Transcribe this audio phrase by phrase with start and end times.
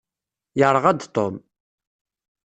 [0.59, 1.35] Yeṛɣa-d Tom.